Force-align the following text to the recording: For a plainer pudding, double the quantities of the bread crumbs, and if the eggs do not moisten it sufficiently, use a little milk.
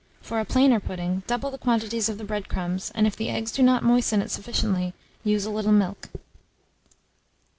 For 0.19 0.39
a 0.39 0.45
plainer 0.45 0.79
pudding, 0.79 1.21
double 1.27 1.51
the 1.51 1.59
quantities 1.59 2.09
of 2.09 2.17
the 2.17 2.23
bread 2.23 2.49
crumbs, 2.49 2.91
and 2.95 3.05
if 3.05 3.15
the 3.15 3.29
eggs 3.29 3.51
do 3.51 3.61
not 3.61 3.83
moisten 3.83 4.19
it 4.23 4.31
sufficiently, 4.31 4.95
use 5.23 5.45
a 5.45 5.51
little 5.51 5.71
milk. 5.71 6.09